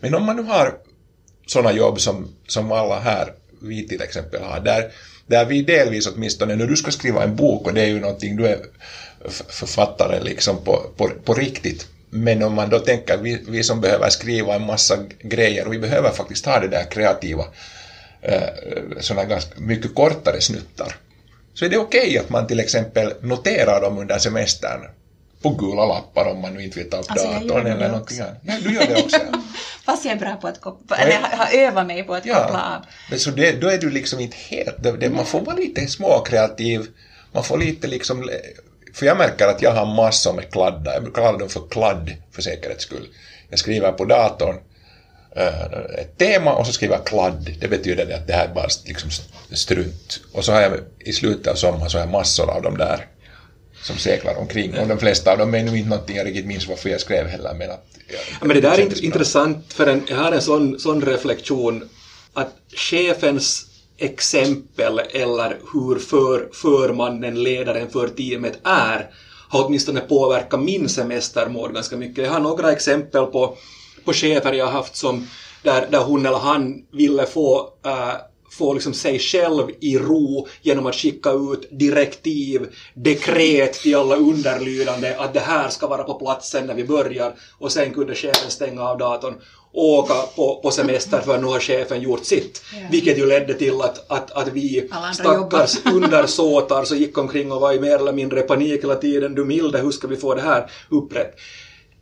[0.00, 0.74] Men om man nu har
[1.46, 3.32] sådana jobb som, som alla här,
[3.62, 4.92] vi till exempel har, där,
[5.26, 8.36] där vi delvis åtminstone, när du ska skriva en bok och det är ju någonting,
[8.36, 8.58] du är
[9.48, 14.08] författare liksom på, på, på riktigt, men om man då tänker, vi, vi som behöver
[14.10, 17.44] skriva en massa grejer och vi behöver faktiskt ha det där kreativa,
[18.22, 18.48] eh,
[19.00, 20.96] sådana ganska mycket kortare snuttar,
[21.58, 24.80] så är det okej att man till exempel noterar dem under semestern
[25.42, 28.36] på gula lappar om man nu inte vill ta upp Alltså, datorn eller någonting annat.
[28.42, 29.20] Ja, du gör det också.
[29.84, 30.96] Fast jag är bra på att koppla...
[30.96, 32.82] Eller jag har övat mig på att koppla Ja, av.
[33.10, 34.82] men så det, då är du liksom inte helt...
[34.82, 36.86] Det, det, man får vara lite småkreativ,
[37.32, 38.30] man får lite liksom...
[38.94, 42.10] För jag märker att jag har massor med kladdar, jag brukar kalla dem för kladd
[42.32, 43.08] för säkerhets skull.
[43.50, 44.56] Jag skriver på datorn
[45.98, 48.68] ett tema och så skriver jag kladd, det betyder det att det här är bara
[48.84, 49.10] liksom
[49.52, 50.20] strunt.
[50.32, 53.06] Och så har jag i slutet av sommaren så har jag massor av dem där
[53.82, 56.68] som seglar omkring och de flesta av dem är nu inte någonting jag riktigt minns
[56.68, 57.86] varför jag skrev heller men att...
[58.40, 61.88] Ja, men det där är intressant, för en, jag har en sån, sån reflektion
[62.32, 63.66] att chefens
[63.98, 69.10] exempel eller hur för, förmannen, ledaren för teamet är
[69.48, 72.24] har åtminstone påverkat min semestermål ganska mycket.
[72.24, 73.56] Jag har några exempel på,
[74.06, 75.26] på chefer jag har haft som
[75.62, 78.14] där, där hon eller han ville få äh,
[78.50, 85.14] få liksom sig själv i ro genom att skicka ut direktiv, dekret till alla underlydande
[85.14, 88.82] att det här ska vara på platsen när vi börjar och sen kunde chefen stänga
[88.82, 89.34] av datorn
[89.72, 92.62] och åka på, på semester för nu har chefen gjort sitt.
[92.90, 97.72] Vilket ju ledde till att, att, att vi stackars undersåtar så gick omkring och var
[97.72, 99.34] i mer eller mindre panik hela tiden.
[99.34, 101.36] Du milde, hur ska vi få det här upprätt?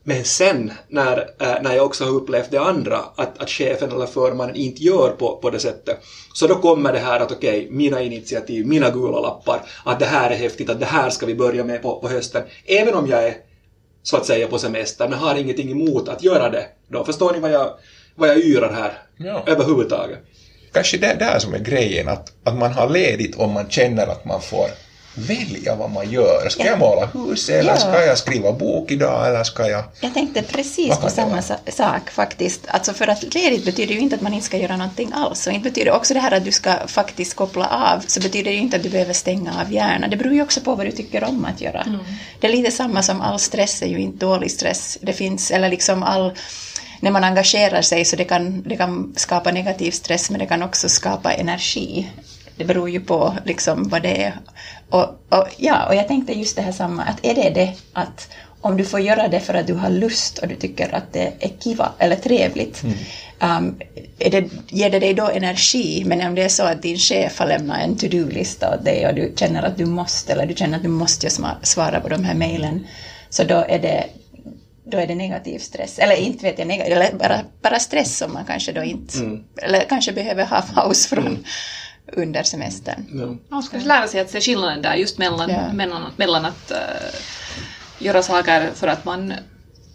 [0.07, 4.07] Men sen när, äh, när jag också har upplevt det andra, att, att chefen eller
[4.07, 5.99] förmannen inte gör på, på det sättet,
[6.35, 10.31] så då kommer det här att okej, mina initiativ, mina gula lappar, att det här
[10.31, 12.43] är häftigt, att det här ska vi börja med på, på hösten.
[12.67, 13.35] Även om jag är
[14.03, 16.67] så att säga på semester, men har ingenting emot att göra det.
[16.89, 17.71] Då förstår ni vad jag,
[18.15, 19.45] vad jag yrar här Ja.
[19.47, 20.19] överhuvudtaget.
[20.73, 24.07] kanske det är där som är grejen, att, att man har ledigt om man känner
[24.07, 24.67] att man får
[25.15, 26.49] välja vad man gör.
[26.49, 26.71] Ska Ja.
[26.71, 27.77] jag måla hus eller Ja.
[27.77, 29.85] ska jag skriva bok idag eller ska jag...
[30.01, 32.61] Jag tänkte precis på samma sa- sak faktiskt.
[32.67, 35.47] Alltså för att ledigt betyder ju inte att man inte ska göra någonting alls.
[35.47, 38.57] Och inte betyder också det här att du ska faktiskt koppla av, så betyder det
[38.57, 40.11] ju inte att du behöver stänga av hjärnan.
[40.11, 41.87] Det beror ju också på vad du tycker om att göra.
[42.41, 44.99] Det är lite samma som all stress är ju inte dålig stress.
[45.01, 46.33] Det finns, eller liksom all
[47.01, 50.63] när man engagerar sig så det kan, det kan skapa negativ stress men det kan
[50.63, 52.11] också skapa energi.
[52.57, 54.35] Det beror ju på liksom vad det är.
[54.91, 58.29] Och, och, ja, och jag tänkte just det här samma, att är det det att
[58.61, 61.33] om du får göra det för att du har lust och du tycker att det
[61.41, 62.83] är kiva eller trevligt,
[63.41, 63.79] um,
[64.19, 66.05] är det, ger det dig då energi?
[66.07, 69.15] Men om det är så att din chef har lämnat en to-do-lista åt dig och
[69.15, 71.31] du känner att du måste, eller du känner att du måste
[71.63, 72.87] svara på de här mejlen,
[73.31, 74.05] så då är det
[74.87, 75.99] då är det negativ stress.
[75.99, 79.19] Eller inte vet jag, neg- eller bara, bara stress som man kanske då inte,
[79.63, 81.45] eller kanske behöver ha paus från
[82.13, 83.07] under semestern.
[83.15, 83.37] Ja.
[83.49, 85.73] Man ska lära sig att se skillnaden där just mellan, Ja.
[85.73, 86.79] mellan, mellan att eh,
[87.99, 89.33] göra saker för att man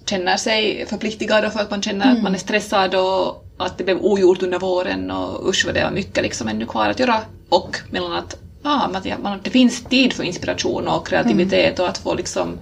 [0.06, 3.84] känner sig förpliktigad och för att man känner att man är stressad och att det
[3.84, 7.22] blev ogjort under våren och usch vad det var mycket liksom ännu kvar att göra
[7.50, 8.38] och mellan att
[9.06, 12.60] jag- man, det finns tid för inspiration och kreativitet och att få liksom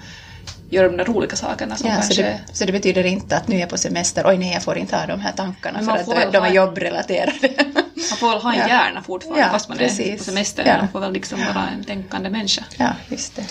[0.69, 2.23] göra de där roliga sakerna som Ja, så, kanske...
[2.23, 4.77] det, så det betyder inte att nu är jag på semester, oj nej jag får
[4.77, 7.33] inte ha de här tankarna för att de, är jobbrelaterade.
[8.09, 8.67] Man får väl ha en Ja.
[8.67, 10.17] hjärna fortfarande Ja, fast man är precis.
[10.17, 10.63] på semester.
[10.65, 10.77] Ja.
[10.77, 12.63] Man får väl liksom vara en tänkande människa.
[12.77, 13.45] ja, just det.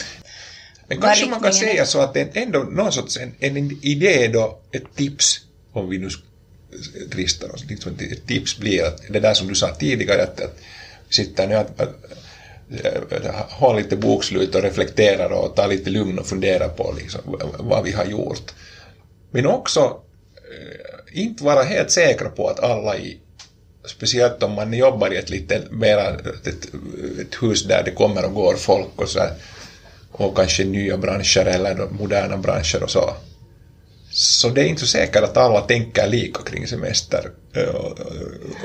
[0.88, 1.52] Men kanske man kan är.
[1.52, 5.40] säga så att det är ändå någon sorts en, en idé då, ett tips,
[5.72, 6.08] om vi nu
[7.10, 10.56] dristar oss, liksom ett tips blir att det där som du sa tidigare, att, att
[11.10, 11.94] sitta nu att, att,
[13.50, 17.20] ha lite bokslut och reflektera och ta lite lugn och fundera på liksom,
[17.58, 18.54] vad vi har gjort.
[19.30, 20.00] Men också
[20.34, 23.20] eh, inte vara helt säkra på att alla i
[23.86, 26.46] speciellt om man jobbar i ett lite mera ett,
[27.20, 29.32] ett hus där det kommer och går folk och så här,
[30.12, 33.14] och kanske nya branscher eller moderna branscher och så.
[34.10, 37.98] Så det är inte så säkert att alla tänker lika kring semester eh, och,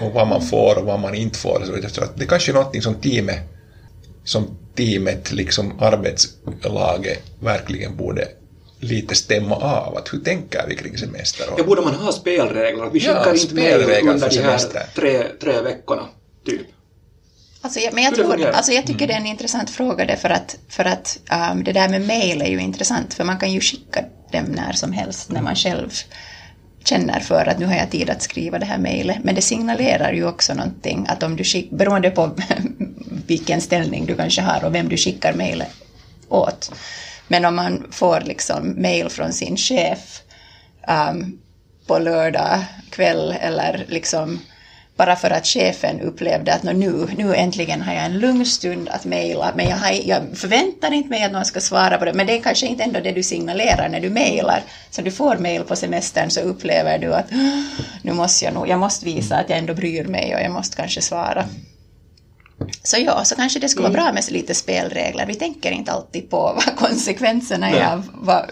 [0.01, 1.87] och vad man får och vad man inte får.
[1.87, 3.39] Så att det kanske är någonting som teamet,
[4.23, 8.27] som teamet, liksom arbetslaget verkligen borde
[8.79, 9.97] lite stämma av.
[9.97, 11.53] Att hur tänker vi kring semester?
[11.53, 12.89] Och, Ja, borde man ha spelregler?
[12.93, 16.07] Vi Ja, skickar inte mejl spelregler under för de här tre, tre veckorna,
[16.45, 16.61] typ.
[17.61, 20.29] Alltså, jag- men jag, tror, alltså jag tycker det är en intressant fråga det för
[20.29, 21.19] att, för att
[21.53, 24.73] um, det där med mail är ju intressant för man kan ju skicka dem när
[24.73, 25.89] som helst när man själv
[26.83, 29.17] känner för att nu har jag tid att skriva det här mejlet.
[29.23, 32.31] Men det signalerar ju också någonting att om du skickar, beroende på
[33.31, 35.69] vilken ställning du kanske har och vem du skickar mejlet
[36.29, 36.71] åt.
[37.27, 40.21] Men om man får liksom mejl från sin chef
[40.87, 41.39] um,
[41.87, 44.39] på lördag kväll eller liksom
[44.95, 49.05] bara för att chefen upplevde att nu, nu äntligen har jag en lugn stund att
[49.05, 52.27] mejla, men jag, har, jag förväntar inte mig att någon ska svara på det, men
[52.27, 54.63] det är kanske inte ändå det du signalerar när du mejlar.
[54.89, 57.31] Så du får mejl på semestern så upplever du att
[58.01, 60.77] nu måste jag nog, jag måste visa att jag ändå bryr mig och jag måste
[60.77, 61.45] kanske svara.
[62.83, 65.25] Så ja, så kanske det skulle vara bra med lite spelregler.
[65.25, 67.85] Vi tänker inte alltid på vad konsekvenserna är Nej.
[67.85, 68.51] av vad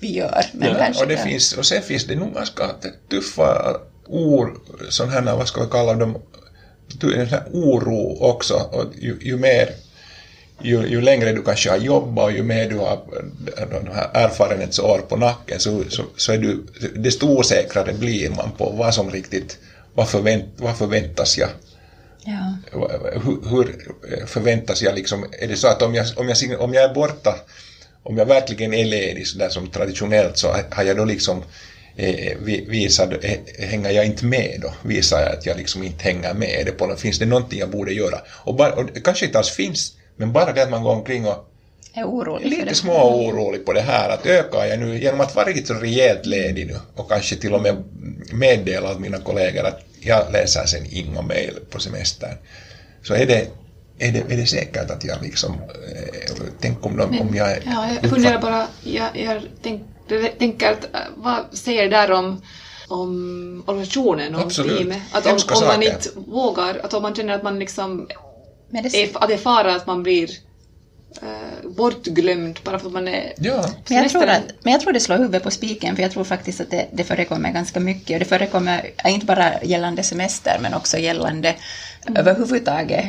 [0.00, 0.44] vi gör.
[0.52, 2.70] Men Ja, kanske och, det finns, och sen finns det nog ganska
[3.10, 4.56] tuffa ord,
[4.88, 6.18] sådana här, vad ska vi kalla dem,
[7.52, 8.54] oro också.
[8.54, 9.68] Och ju, ju mer,
[10.62, 12.98] ju, ju längre du kanske har jobbat och ju mer du har
[13.70, 18.70] de här erfarenhetsår på nacken så, så, så är du, desto osäkrare blir man på
[18.70, 19.58] vad som riktigt,
[19.94, 21.48] vad, förvänt, vad förväntas jag
[22.26, 22.56] Ja.
[23.12, 23.76] hur, hur
[24.26, 27.34] förväntas jag liksom, är det så att om jag, om jag, om jag är borta,
[28.02, 31.44] om jag verkligen är ledig så där som traditionellt så har jag då liksom
[31.96, 34.74] eh, vi- visat, eh, hänger jag inte med då?
[34.88, 36.60] Visar jag att jag liksom inte hänger med?
[36.60, 38.20] Är det på, finns det någonting jag borde göra?
[38.44, 41.26] Och, bara, och det kanske inte alls finns, men bara det att man går omkring
[41.26, 41.48] och
[41.94, 45.46] är orolig lite små orolig på det här att ökar jag nu genom att vara
[45.46, 47.84] riktigt så rejält ledig nu och kanske till och med
[48.32, 52.38] meddela åt mina kollegor att jag läser sen inga mejl på semestern.
[53.02, 53.48] Så är det,
[53.98, 57.58] är det, är det säkert att jag liksom, eh, tänk om, de, om jag...
[57.66, 59.82] Ja, jag funderar bara, jag, jag tänk,
[60.38, 62.42] tänker att äh, vad säger det där om,
[62.88, 64.78] om organisationen, om Absolut.
[64.78, 65.02] teamet?
[65.12, 68.08] Att om, om man inte vågar, att om man känner att man liksom
[68.70, 70.30] Men det, är, att det är fara att man blir
[71.22, 74.92] äh, bortglömd bara för att man är Ja, men, jag tror att, men jag tror
[74.92, 78.14] det slår huvudet på spiken, för jag tror faktiskt att det, det förekommer ganska mycket.
[78.14, 81.54] Och det förekommer äh, inte bara gällande semester, men också gällande
[82.14, 83.04] överhuvudtaget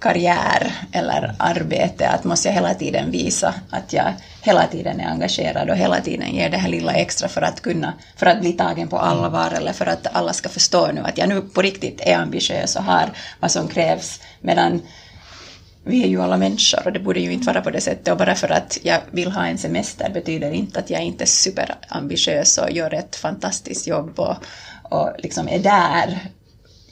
[0.00, 2.08] karriär eller arbete.
[2.08, 6.34] Att måste jag hela tiden visa att jag hela tiden är engagerad och hela tiden
[6.34, 9.72] ger det här lilla extra för att kunna, för att bli tagen på allvar eller
[9.72, 13.10] för att alla ska förstå nu att jag nu på riktigt är ambitiös och har
[13.40, 14.20] vad som krävs.
[14.40, 14.82] Medan
[15.84, 18.08] vi är ju alla människor och det borde ju inte vara på det sättet.
[18.08, 21.26] Och bara för att jag vill ha en semester betyder inte att jag inte är
[21.26, 24.36] superambitiös och gör ett fantastiskt jobb och,
[24.82, 26.18] och liksom är där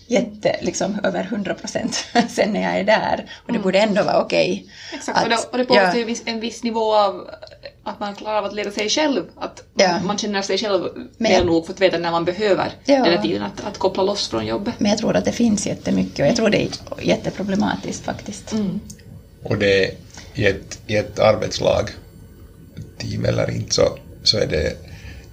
[0.09, 3.31] jätte, liksom över 100 procent sen när jag är där.
[3.47, 4.67] Och det borde ändå vara okej.
[4.93, 5.97] Exakt, att- och det, och det ja.
[5.97, 7.31] ju viss, en viss nivå av
[7.89, 9.25] att man klarar av att leda sig själv.
[9.37, 10.01] Att Ja.
[10.05, 10.83] man, känner sig själv
[11.19, 12.95] Men- väl nog för att veta när man behöver Ja.
[12.95, 14.75] den här tiden att, att koppla loss från jobbet.
[14.79, 16.69] Men jag tror att det finns jättemycket och jag tror det är
[17.03, 18.55] jätteproblematiskt faktiskt.
[19.45, 19.91] och det är
[20.35, 21.91] i ett, i ett arbetslag,
[22.99, 24.73] team eller inte, så, så är, det,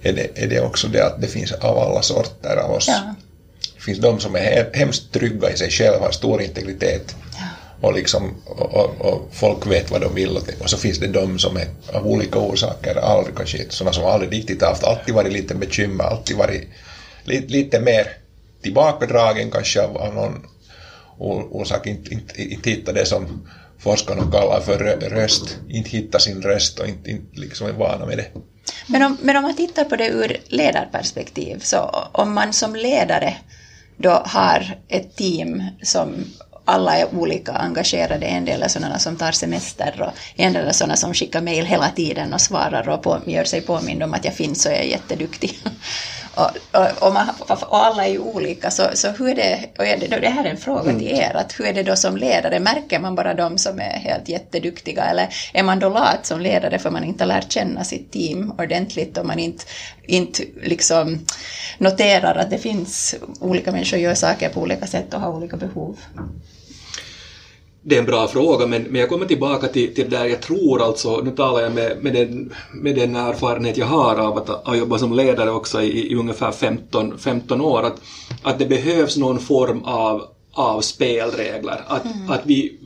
[0.02, 2.88] är, det, är det också det att det finns av alla sorter av oss.
[2.88, 3.14] Ja.
[3.76, 7.16] Det finns de som är he- hemskt trygga i sig själva, har stor integritet
[7.86, 10.36] och, liksom, och, och, och folk vet vad de vill.
[10.60, 14.32] Och, så finns det de som är av olika orsaker, aldrig kanske, sådana som aldrig
[14.32, 16.68] riktigt haft, alltid varit lite bekymmer, alltid varit
[17.24, 18.06] lite, lite mer
[18.62, 20.46] tillbakadragen kanske av, av någon
[21.50, 24.78] orsak, inte, inte, inte hitta det som forskarna kallar för
[25.10, 28.26] röst, inte hitta sin röst och inte, inte liksom är vana med det.
[28.86, 33.36] Men om, men om man tittar på det ur ledarperspektiv, så om man som ledare
[33.96, 36.24] då har ett team som
[36.66, 38.26] alla är olika engagerade.
[38.26, 41.66] En del är sådana som tar semester och en del är sådana som skickar mejl
[41.66, 44.78] hela tiden och svarar och på, gör sig påmind om att jag finns och jag
[44.78, 45.58] är jätteduktig.
[46.36, 49.84] Och, och, och, man, och, alla är ju olika, så, så hur är det, och
[49.84, 52.60] det, det här är en fråga till er, att hur är det då som ledare,
[52.60, 56.78] märker man bara de som är helt jätteduktiga eller är man då lat som ledare
[56.78, 59.64] för man inte har lärt känna sitt team ordentligt och man inte,
[60.06, 61.26] inte liksom
[61.78, 65.98] noterar att det finns olika människor gör saker på olika sätt och har olika behov?
[67.88, 70.82] Det är en bra fråga, men, men jag kommer tillbaka till, till där jag tror
[70.82, 74.76] alltså, nu talar jag med, med, den, med den erfarenhet jag har av att ha
[74.76, 78.00] jobbat som ledare också i, i ungefär 15, 15 år, att,
[78.42, 80.22] att det behövs någon form av,
[80.52, 81.84] av spelregler.
[81.86, 82.30] Att, mm.
[82.30, 82.78] att vi,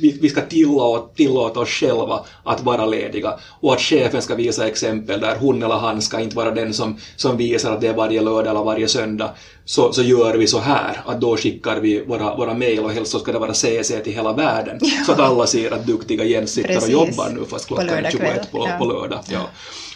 [0.00, 4.66] vi, vi ska tillåta, tillåta oss själva att vara lediga och att chefen ska visa
[4.66, 7.94] exempel där hon eller han ska inte vara den som, som visar att det är
[7.94, 9.30] varje lördag eller varje söndag
[9.64, 13.12] så, så gör vi så här, att då skickar vi våra, våra mejl och helst
[13.12, 15.04] så ska det vara CC till hela världen ja.
[15.06, 16.84] så att alla ser att duktiga Jens sitter Precis.
[16.84, 18.76] och jobbar nu fast klockan är 21 på, ja.
[18.78, 19.20] på lördag.
[19.28, 19.50] Ja.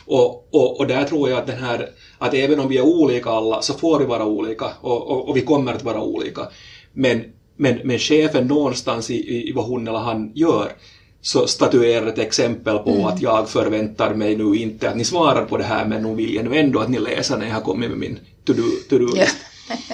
[0.07, 3.31] Och, och, och där tror jag att den här, att även om vi är olika
[3.31, 6.49] alla så får vi vara olika och, och, och vi kommer att vara olika.
[6.93, 7.25] Men
[7.61, 10.73] men, men chefen någonstans i, i vad hon eller han gör
[11.21, 13.05] så statuerar ett exempel på mm.
[13.05, 16.35] att jag förväntar mig nu inte att ni svarar på det här men nu vill
[16.35, 18.91] jag nu ändå att ni läser när jag har kommit med min to-do-list.
[18.91, 19.31] To -do yeah.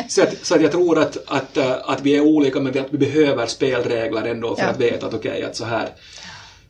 [0.09, 2.99] så, att, så att jag tror att, att, att vi är olika men att vi
[2.99, 4.69] behöver spelregler ändå för ja.
[4.69, 5.89] att veta att okej, okay, att så här,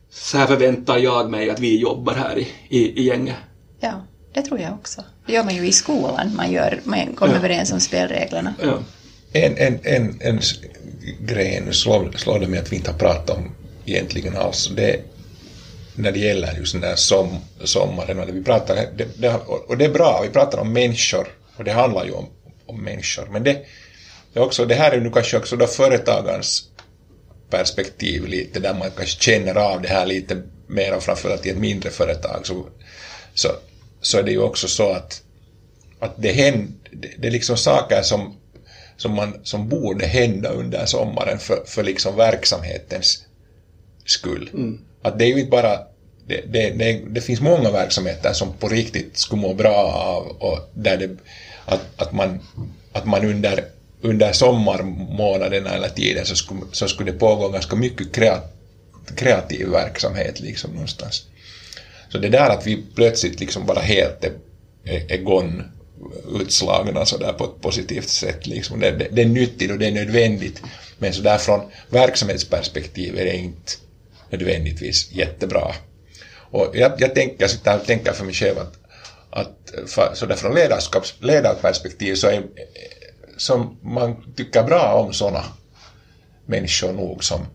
[0.09, 3.35] så här förväntar jag mig att vi jobbar här i, i, i gänget.
[3.79, 4.01] Ja,
[4.33, 5.03] det tror jag också.
[5.25, 7.39] Det gör man ju i skolan, man, gör, man kommer ja.
[7.39, 8.53] överens om spelreglerna.
[8.61, 8.79] Ja.
[9.31, 10.41] En, en, en, en
[11.19, 13.51] grej nu slår, slår det mig att vi inte har pratat om
[13.85, 14.71] egentligen alls.
[14.75, 15.01] Det,
[15.97, 18.19] när det gäller just den där som, sommaren.
[18.19, 19.35] Och det, vi pratar, det, det,
[19.67, 22.29] och det är bra, vi pratar om människor och det handlar ju om,
[22.65, 23.27] om människor.
[23.31, 23.65] Men det,
[24.33, 26.63] det, också, det här är nu kanske också då företagarens
[27.49, 31.57] perspektiv lite, där man kanske känner av det här lite mer och framförallt i ett
[31.57, 32.65] mindre företag så,
[33.33, 33.49] så,
[34.01, 35.21] så är det ju också så att,
[35.99, 38.35] att det händer, det, det är liksom saker som
[38.97, 43.25] som, man, som borde hända under sommaren för, för liksom verksamhetens
[44.05, 44.49] skull.
[44.53, 44.79] Mm.
[45.01, 45.79] Att det är ju inte bara
[46.27, 50.69] det, det, det, det, finns många verksamheter som på riktigt skulle må bra av och
[50.73, 51.09] där det,
[51.65, 52.39] att, att, man,
[52.91, 53.65] att man under,
[54.01, 58.53] under sommarmånaderna eller tiden så skulle, så skulle det pågå ganska mycket kreat,
[59.15, 61.25] kreativ verksamhet liksom någonstans.
[62.09, 64.31] Så det där att vi plötsligt liksom bara helt är,
[64.83, 65.63] är, är gone
[66.41, 68.47] utslagna sådär på ett positivt sätt.
[68.47, 68.79] Liksom.
[68.79, 70.61] Det, det, det, är nyttigt och det är nödvändigt,
[70.97, 73.71] men sådär från verksamhetsperspektiv är det inte
[74.29, 75.73] nödvändigtvis jättebra.
[76.51, 78.73] Och jag, jag tänker, sitter och tänker för mig själv att,
[79.29, 82.43] att för, sådär från ledarskaps, ledarperspektiv så är
[83.37, 85.43] som man tycker bra om sådana
[86.45, 87.45] människor nog som,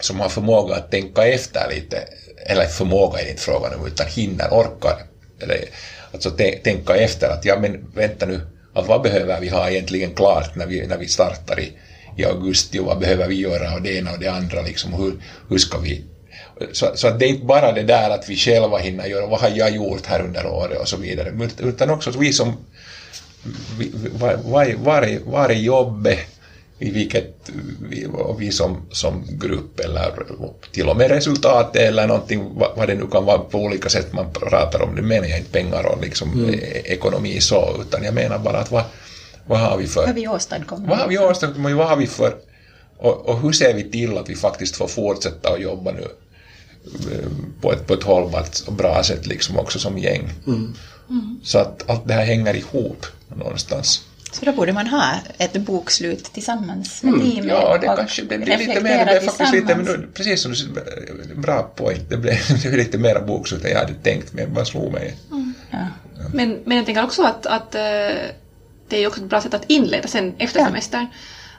[0.00, 2.08] som har förmåga att tänka efter lite,
[2.46, 5.02] eller förmåga är det inte frågan om, utan hinner, orkar,
[5.40, 5.64] eller
[6.12, 6.30] alltså
[6.64, 8.40] tänka efter att ja men vänta nu,
[8.74, 11.72] att vad behöver vi ha egentligen klart när vi, när vi startar i,
[12.16, 15.14] i augusti och vad behöver vi göra och det ena och det andra liksom, hur,
[15.48, 16.04] hur ska vi?
[16.72, 19.40] Så, så att det är inte bara det där att vi själva hinner göra, vad
[19.40, 22.56] har jag gjort här under året och så vidare, utan också att vi som,
[24.12, 26.18] var, var, var, var är jobbet,
[26.82, 27.50] i vilket
[27.90, 28.06] vi,
[28.38, 30.12] vi som, som grupp eller
[30.72, 34.32] till och med resultat eller någonting, vad det nu kan vara på olika sätt man
[34.32, 36.54] pratar om, nu menar jag inte pengar och liksom mm.
[36.54, 38.84] E-, ekonomi så, utan jag menar bara att vad,
[39.46, 40.00] vad har vi för...
[40.00, 40.88] Vad har vi åstadkommit?
[40.88, 42.36] Vad har vi åstadkommit, vad har vi för...
[42.96, 46.06] Och, och hur ser vi till att vi faktiskt får fortsätta att jobba nu
[47.60, 50.32] på ett, på ett hållbart och bra sätt liksom också som gäng.
[50.46, 50.74] Mm.
[51.10, 51.40] Mm.
[51.44, 54.02] Så att allt det här hänger ihop någonstans.
[54.32, 58.38] Så då borde man ha ett bokslut tillsammans med mm, teamet Ja, det kanske det
[58.38, 62.34] blir lite mer, det är faktiskt lite, men precis som du bra poäng, det blev,
[62.48, 65.16] det blev lite mera bokslut än jag hade tänkt, men vad slog mig.
[65.30, 65.78] Mm, ja.
[66.14, 66.22] Ja.
[66.34, 67.80] Men, men jag tänker också att, att eh,
[68.88, 70.66] det är också ett bra sätt att inleda sen efter ja.
[70.66, 71.06] semestern,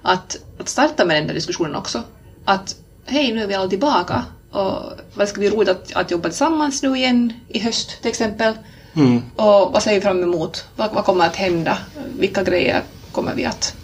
[0.02, 2.04] att, att starta med den där diskussionen också.
[2.46, 6.30] Att hej, nu är vi alla tillbaka och vad ska bli roligt att, att jobba
[6.30, 8.54] tillsammans nu igen i höst till exempel.
[8.96, 9.22] Mm.
[9.36, 10.66] Och vad ser vi fram emot?
[10.76, 11.78] Vad, vad, kommer att hända?
[12.20, 12.82] Vilka grejer
[13.12, 13.76] kommer vi att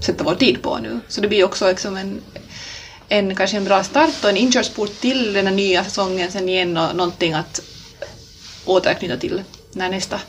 [0.00, 1.00] sätta vår tid på nu?
[1.08, 2.20] Så det blir också liksom en,
[3.08, 6.76] en, kanske en bra start och en inkörsport till den här nya säsongen sen igen
[6.76, 7.60] och någonting att
[8.64, 9.42] återknyta till
[9.72, 10.20] när nästa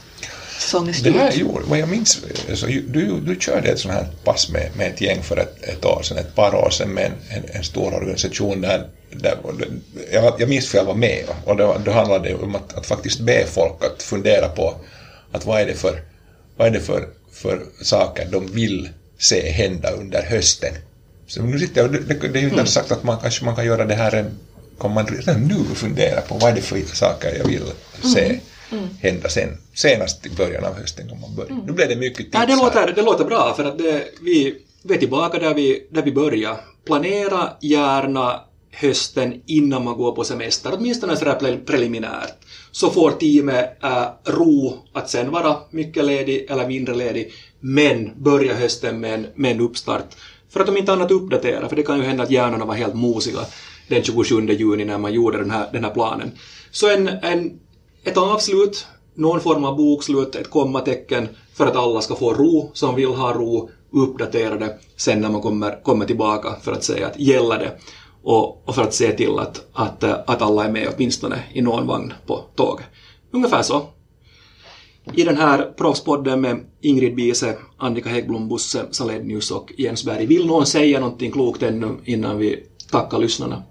[0.61, 1.13] säsong är slut.
[1.13, 4.69] Det här gjorde, vad jag minns, alltså, du, du körde ett sånt här pass med,
[4.77, 7.43] med ett gäng för ett, ett år sedan, ett par år sedan med en, en,
[7.51, 9.37] en stor organisation där där,
[10.11, 12.85] jag, jag minns för jag var med och då, då handlade det om att, att,
[12.85, 14.75] faktiskt be folk att fundera på
[15.31, 16.01] att vad är det för,
[16.57, 20.73] vad är det för, för saker de vill se hända under hösten.
[21.27, 23.55] Så nu sitter jag, det, det är ju inte alls sagt att man kanske man
[23.55, 24.39] kan göra det här en,
[24.79, 27.63] kan man redan nu fundera på vad är det för saker jag vill
[28.13, 28.39] se
[29.01, 29.57] hända sen.
[29.73, 31.55] Senast i början av hösten kan man börja.
[31.65, 34.55] Nu blev det mycket tips Nej, det låter, det låter bra för att det, vi,
[34.83, 36.57] vi är tillbaka där vi, där vi började.
[36.85, 38.41] Planera gärna
[38.71, 42.37] hösten innan man går på semester, åtminstone sådär pre- preliminärt.
[42.71, 48.53] Så får teamet äh, ro att sen vara mycket ledig eller mindre ledig, men börja
[48.55, 50.15] hösten med en, med en uppstart.
[50.49, 52.95] För att om inte annat uppdatera, för det kan ju hända att hjärnorna var helt
[52.95, 53.39] mosiga
[53.87, 56.31] den 27 juni när man gjorde den här, den här planen.
[56.71, 57.59] Så en, en,
[58.03, 62.95] ett avslut, någon form av bokslut, ett kommatecken för att alla ska få ro som
[62.95, 67.19] vill ha ro, uppdatera det sen när man kommer, kommer tillbaka för att säga att
[67.19, 67.77] gäller det
[68.23, 71.87] och, och för att se till att, att, att alla är med åtminstone i någon
[71.87, 72.85] vagn på tåget.
[73.31, 73.81] Ungefär så.
[75.13, 80.25] I den här proffspodden med Ingrid Bise, Annika Häggblom, Bosse Salenius och Jens Berg.
[80.25, 83.63] Vill någon säga någonting klokt ännu innan vi tackar lyssnarna?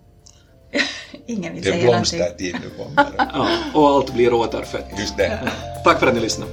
[1.27, 2.19] Ingen vill Det säga någonting.
[2.19, 3.11] blomstertid nu kommer.
[3.35, 4.87] Ja, och allt blir återfött.
[4.99, 5.39] Just det.
[5.85, 6.51] Tack för att ni lyssnade.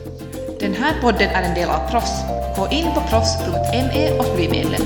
[0.59, 2.11] Den här podden är en del av Proffs.
[2.57, 4.81] Gå in på proffs.me och bli medlem.